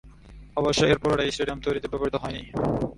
অবশ্য 0.57 0.81
এর 0.85 0.97
পুরোটাই 0.97 1.31
স্টেডিয়াম 1.31 1.59
তৈরিতে 1.61 1.87
ব্যবহৃত 1.87 2.15
হয়নি। 2.15 2.43